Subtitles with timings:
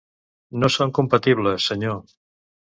[0.63, 2.05] No som compatibles, senyor.